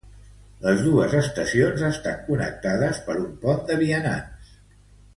Les 0.61 0.79
dos 0.85 1.13
estacions 1.19 1.85
estan 1.91 2.17
connectades 2.31 3.03
per 3.11 3.19
un 3.23 3.31
pont 3.47 3.63
de 3.71 3.81
vianants. 3.87 4.61